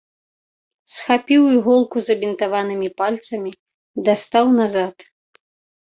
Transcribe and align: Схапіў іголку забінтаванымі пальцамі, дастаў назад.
Схапіў 0.93 1.43
іголку 1.59 1.97
забінтаванымі 2.09 2.87
пальцамі, 3.05 3.51
дастаў 4.05 4.45
назад. 4.59 4.95